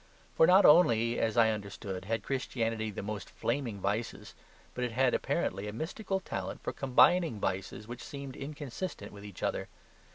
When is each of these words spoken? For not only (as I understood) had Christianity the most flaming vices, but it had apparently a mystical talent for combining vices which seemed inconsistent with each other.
For 0.33 0.47
not 0.47 0.65
only 0.65 1.19
(as 1.19 1.37
I 1.37 1.51
understood) 1.51 2.05
had 2.05 2.23
Christianity 2.23 2.89
the 2.89 3.03
most 3.03 3.29
flaming 3.29 3.79
vices, 3.79 4.33
but 4.73 4.83
it 4.83 4.93
had 4.93 5.13
apparently 5.13 5.67
a 5.67 5.73
mystical 5.73 6.19
talent 6.19 6.63
for 6.63 6.73
combining 6.73 7.39
vices 7.39 7.87
which 7.87 8.03
seemed 8.03 8.35
inconsistent 8.35 9.11
with 9.11 9.23
each 9.23 9.43
other. 9.43 9.67